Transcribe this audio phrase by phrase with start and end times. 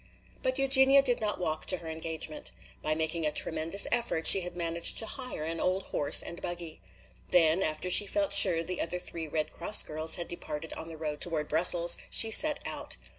[0.41, 2.51] But Eugenia did not walk to her engagement.
[2.81, 6.81] By making a tremendous effort she had managed to hire an old horse and buggy.
[7.29, 10.97] Then, after she felt sure the other three Red Cross girls had departed on the
[10.97, 12.97] road toward Brussels, she set out.